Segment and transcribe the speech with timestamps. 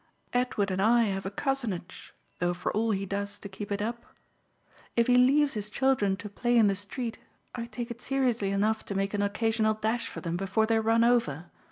[0.33, 4.03] Edward and I have a cousinage, though for all he does to keep it up!
[4.95, 7.19] If he leaves his children to play in the street
[7.53, 11.03] I take it seriously enough to make an occasional dash for them before they're run
[11.03, 11.51] over.